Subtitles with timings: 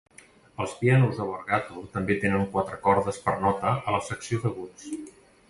[0.63, 4.91] Els pianos de Borgato també tenen quatre cordes per nota a la secció d'aguts.